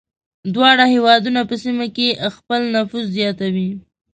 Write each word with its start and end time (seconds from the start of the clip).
دواړه 0.53 0.85
هېوادونه 0.93 1.41
په 1.49 1.55
سیمه 1.63 1.87
کې 1.95 2.07
خپل 2.35 2.61
نفوذ 2.75 3.05
زیاتوي. 3.17 3.69